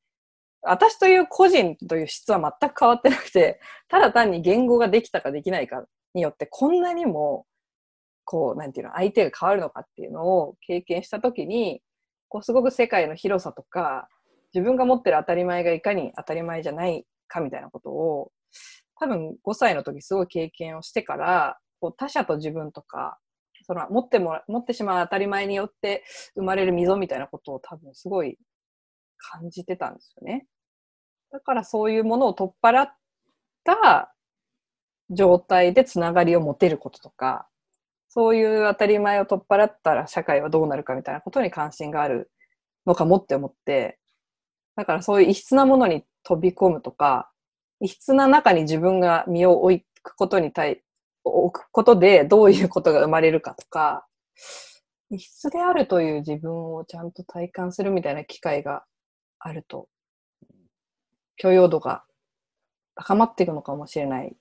[0.61, 7.47] 私という個人という質は全く変わってなくて、ただ単に言語ができたかできないかによって、こんなにも、
[8.23, 11.81] こう、なんていうの、相手が変わるのかっていうのを経験したときに、
[12.29, 14.07] こう、すごく世界の広さとか、
[14.53, 18.31] 自分が持ってる当たり前がいかに当たり前じゃないかみたいなことを、
[18.99, 23.19] 多分5歳の時すごい経験をしてから、こう他者と自分とか、
[23.67, 28.39] その持ってもら持ってしまう当たり前によって生まれる溝みたいなことを多分すごい
[29.17, 30.47] 感じてたんですよね。
[31.31, 32.89] だからそういうものを取っ払っ
[33.63, 34.15] た
[35.11, 37.47] 状態でつながりを持てることとか、
[38.07, 42.31] そういう当たり前を取っ払ったら社会はどうなるかみたいなことに関心がある
[42.87, 43.99] のかもって思って、
[44.75, 47.29] だからそういう異質なものに飛び込むとか、
[47.79, 50.81] 異質な中に自分が身を置くことに対、
[51.25, 54.05] 置くことでどういうことが生まれるかとか、
[55.09, 58.83] 異質であるという自分をちゃんと体感するみたいな機会が
[59.39, 59.87] あると、
[61.37, 62.03] 許容度が
[62.95, 64.35] 高まっていくのかもしれない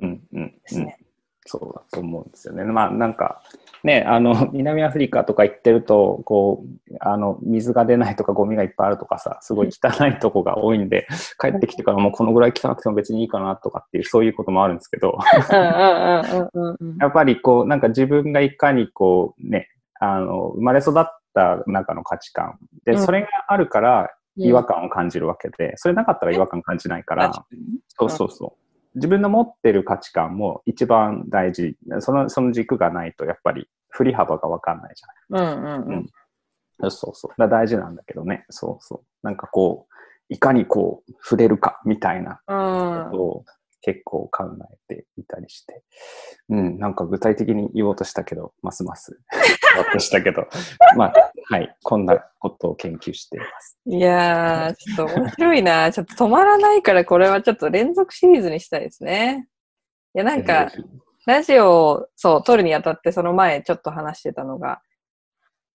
[0.00, 0.98] うんうんですね。
[1.44, 2.64] そうだと思うんですよね。
[2.64, 3.42] まあなんか、
[3.82, 11.06] ね、あの、 南アフリカとか行ってると、こう、あの、水が出ないとかゴミがいっぱいあるとかさ、すごい汚いとこが多いんで、
[11.40, 15.18] 帰ってきてからもうこのぐらい汚くても別にいいかなとかっていう、そういうこともあるんですけど、
[17.00, 22.58] やっぱりこう、なんか自分がいかにこう、ね、あの、生まれ育った中の価値観。
[22.84, 24.44] で、うんそれがあるからうん。
[24.44, 27.32] 違和感を感じるわけで、それなかったら違和感感じないから、
[27.88, 28.61] そうそうそう。
[28.94, 31.76] 自分の持ってる価値観も一番大事。
[32.00, 35.54] その、その軸がないと、やっぱり振り幅がわかんないじゃない。
[35.54, 36.10] うんうんうん。
[36.80, 37.48] そうそうそう。
[37.48, 38.44] 大事なんだけどね。
[38.50, 39.26] そうそう。
[39.26, 39.92] なんかこう、
[40.28, 43.44] いかにこう、触れるかみたいなうんことを
[43.82, 44.44] 結構考
[44.88, 45.82] えていたりして。
[46.48, 49.18] うん、なんか具体的に言おうとしたけど、ますます
[49.74, 50.48] 言おうとしたけど、
[50.96, 51.76] まあ、はい。
[51.82, 53.78] こんなことを研究しています。
[53.86, 55.92] いやー、ちょっと面白いな。
[55.92, 59.48] ちょっと止まらないから、これはちょっと連続シリーズにしたいですね。
[60.14, 60.70] いや、なんか、
[61.26, 64.80] ラジオを、そう、撮るにあたって、その前ちょっと話してたのが、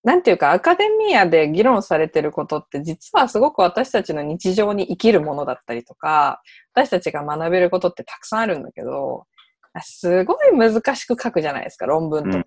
[0.04, 6.42] なんていうか、アカデミアで議論されてることって、実はすごく私たちの日常に生きるものだったりとか、
[6.74, 9.26] 私たちが学べることってたくさんあるんだけど、
[9.82, 12.46] すごい難しく書くじゃないですか、論文とか。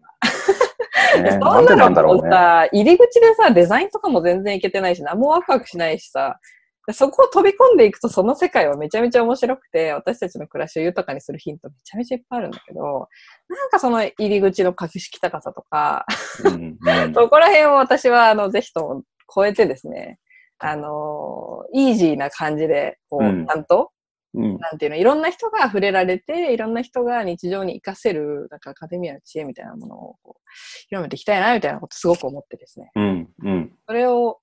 [1.30, 2.14] そなんなの。
[2.14, 6.38] もさ、入り口でさ、デザインとかも全然いけてないし、何もワクワクしないしさ、
[6.86, 13.08] でそこを飛び込んでいくと、その世界はめちゃめちゃ面白くて、私たちの暮らしを豊かにするヒントめちゃめちゃいっぱいあるんだけど、
[13.48, 16.06] なんかその入り口の格式高さとか、
[16.44, 17.14] うんうん。
[17.14, 20.18] そこら辺を私は、あの、ぜひとも超えてですね、
[20.58, 23.46] あのイージーな感じで、こう、うん。
[23.46, 23.92] ちゃんと、
[24.34, 30.40] うんなんていうの、いろんな人が触れられて、いろんな人が日常に活かせる、なんかアカデミアの知恵みたいなものをこう
[30.88, 32.90] 広めていきたいな、みたいなことすごく思ってですね。
[32.94, 34.38] うんうんそれを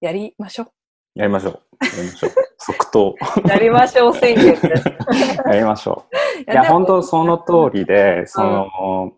[0.00, 0.66] やりましょ
[1.14, 1.60] やりましょう。
[1.84, 2.32] やりましょう。
[2.58, 3.14] 即答。
[3.44, 3.48] う。
[3.48, 4.88] やりましょう宣言です。
[5.46, 6.50] やりましょう。
[6.50, 9.12] いいや、本当その通りで、その、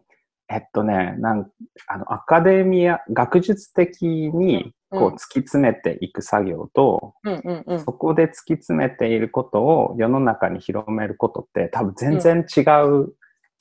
[0.48, 1.50] えっとね、なん
[1.86, 7.14] あの、アカデミア、学術的に、こう、うん突き詰めていく作業と、
[7.84, 7.92] そ。
[7.92, 13.14] こで突き詰めていることを世の中に広めることって、多分全然違う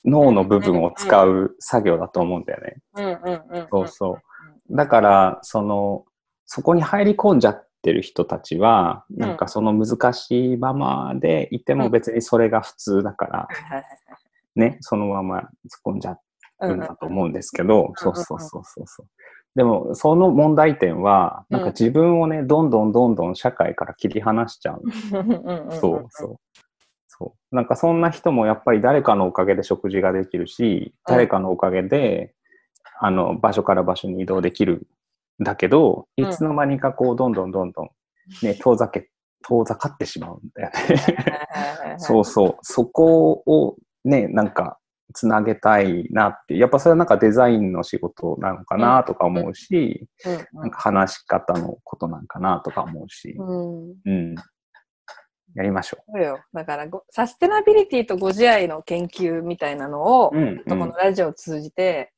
[0.06, 2.76] 脳の部分を使う作業だと思うんだよね。
[3.72, 4.18] そうそ
[4.70, 4.76] う。
[4.76, 6.06] だから、その、
[6.46, 13.48] そこに入り込んじゃってる人たちは、んなんかその難しいままでいても別にそれが普通だから、
[14.56, 15.48] ね、そのまま突っ
[15.86, 16.18] 込んじゃ
[16.62, 19.08] うんだと思うんですけど、そうそうそうそうそう。
[19.56, 24.82] でも、その問題点は、なんか自分をね、どんどんどんどん社会から切り離しちゃう。
[24.84, 26.36] うんうんうんうんそうそう。
[27.08, 27.56] そう。
[27.56, 32.34] なんかそんな人もやっぱり誰かのおかげで食事ができるし、うん誰かのおかげで、
[32.99, 34.88] あの、場所から場所に移動できる
[35.41, 37.89] んだけど、いうんつの間にかこう、どんどんどんどん、
[38.41, 39.10] ね、遠ざけ、
[39.47, 41.95] 遠ざかってしまうんだよね。
[41.97, 42.58] そうそう。
[42.62, 44.80] そこをね、なんか、
[45.14, 46.58] つなげたいなって。
[46.58, 53.95] やっぱそれはなんかデザインの仕事なのかなとか思うし、うんなんか話し方のことなんかなとか思うし、うん。
[54.06, 54.36] うん。
[55.56, 56.39] やりましょそうよ。
[56.53, 60.38] だからご、サステナビリティとご自愛の研究みたいなのを、う。
[60.38, 62.12] うん、このラジオを通じて、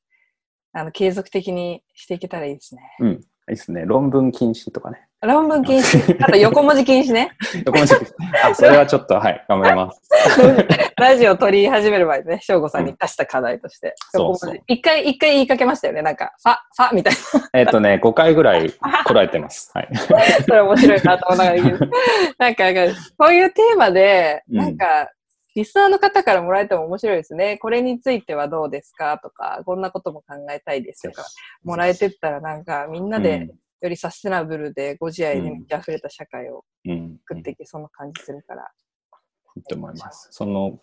[0.72, 2.82] あの、継続的にしていけたらいいですね。
[3.00, 3.20] うん。
[3.50, 3.84] いいですね。
[3.86, 5.08] 論文禁止とかね。
[5.22, 6.16] 論文禁止？
[6.22, 7.32] あと横文字禁止ね。
[7.64, 10.00] 横文字禁止あ、それはちょっと、はい、頑張ります。
[10.96, 13.94] ラジオを取り始める前にね、翔吾さんに課した課題として。
[14.14, 16.02] 横文字一回、一回言いかけましたよね。
[16.02, 17.14] なんか、ファ、ファみたい
[17.52, 18.72] えっとね、5回ぐらい
[19.06, 19.70] こらえてます。
[19.74, 19.88] はい。
[19.90, 19.98] な。
[20.46, 21.78] それ面白いなと思いながら。
[22.38, 25.10] なんか、なんかこういうテーマで、うんなんか、
[25.58, 27.58] リスナーの方からもらえても面白いですね。
[27.58, 29.18] これについてはどうですか？
[29.18, 31.24] とか、こんなことも考えたいですとか、
[31.64, 33.50] もらえてったらなんか、みんなで
[33.80, 37.18] よりサステナブルでご自愛に満ち溢れた社会をうん、うん。
[37.28, 38.68] 作っていけそうな感じするから。
[39.56, 40.28] いいと思います。
[40.30, 40.78] その、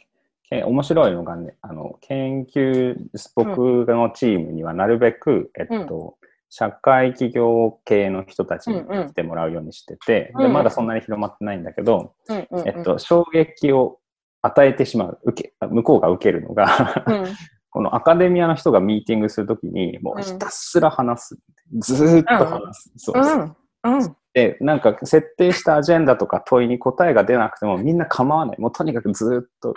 [0.50, 2.98] け面白いのがね、あの、研究、
[3.34, 6.18] 僕のチームにはなるべく、えっと、
[6.50, 12.68] 社会企業系の人たちに来てもらうようにしてて、うんうんで、まだそんなに広まってないんだけど、うんうん、うん。
[12.68, 14.00] えっと、衝撃を
[14.46, 17.26] 与えてしまう、受け、向こうが受けるのが、うん、
[17.72, 21.38] このアカデミアの人がミーティングするときに、もうひたすら話す。
[21.80, 22.92] ずーっと話す。
[22.98, 24.16] そうそううん、うん。
[24.34, 28.60] で、なんか設定したアジェンダとか問いに答えが出なくてもみんな構わない。
[28.60, 29.74] もうとにかくずーっと。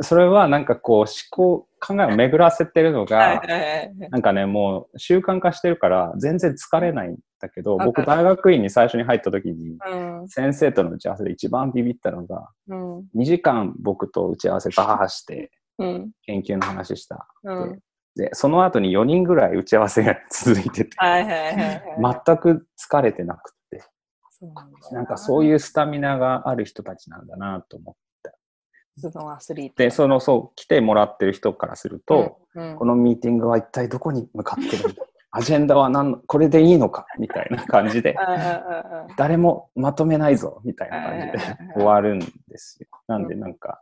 [0.00, 4.08] それはなんかこう思考、考えを巡らせてるのはいが。
[4.10, 17.26] なんかね、もう習慣化してるから全然疲れないんだけど、僕大学院に最初に入った時に、うん、先生との打ち合わせで一番ビビったのが、うん、2時間僕と打ち合わせバーしてうん、研究の話した。
[17.42, 17.80] うん。
[18.14, 20.90] で、その後に4人ぐらい打ち合わせが続いてて。
[21.00, 23.82] 全く疲れてなくて、
[24.92, 27.94] なんかそういうスタミナがある人たちなんだなと思っ
[29.00, 29.08] て。
[29.10, 29.74] 頭脳アスリート。
[29.76, 37.06] で、その、そう、来てもらってる人からすると、うん、このミーティングは一体どこに向かってるんだ アジェンダは何の、これでいいのか？
[37.18, 39.16] みたいな感じで、うんうんうんうん。
[39.16, 40.60] 誰もまとめないぞ？
[40.64, 41.38] みたいな感じで
[41.74, 42.88] 終わるんですよ。
[43.06, 43.80] なんで、なんか、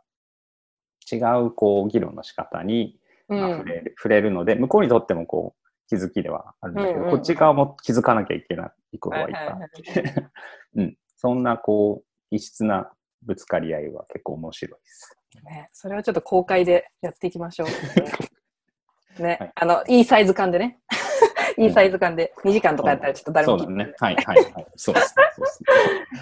[1.11, 7.03] 違う、こう、議論の仕方に、まあ、触れる、触れるので、向こうにとっても、こう、気づきではあるんだけど、うん。
[7.05, 9.59] うんこっち側も気づかなきゃいけないことはいっぱいあっ
[9.93, 10.15] て、
[10.75, 10.97] うん。
[11.15, 12.91] そんな、こう、異質な
[13.23, 15.15] ぶつかり合いは結構面白いです。
[15.43, 17.67] ね、それはちょっと公開でやっていきましょう。
[19.21, 20.79] ね、はいあの、いいサイズ感でね。
[21.57, 23.93] いいサイズ感で、2時間とかやったらちょっと誰も聞いてそうだね。
[23.99, 24.67] はい、はい、はい。
[24.75, 25.23] そうですね。
[25.35, 25.67] そうですね。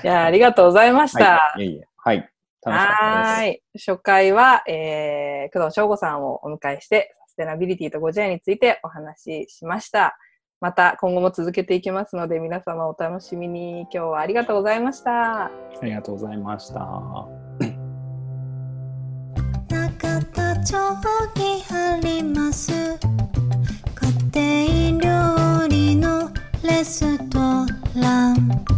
[0.03, 1.51] いやーありがとうございました。
[1.53, 1.87] はい、いえいえ。
[1.97, 2.29] はい。
[2.63, 3.63] はーい。
[3.75, 10.17] 初回は、えー、工藤翔吾さんをお迎えして、サステナビリティとご自愛についてお話ししました。
[10.59, 13.81] また今後も続けていきますので皆様お楽しみに。
[13.81, 15.45] 今日はありがとうございました。
[15.45, 15.51] あ
[15.83, 16.79] りがとうございました。
[19.69, 20.73] 中田町
[21.35, 22.71] にあります。
[24.33, 26.31] 家庭料理の
[26.63, 27.37] レスト
[27.99, 28.76] ラン。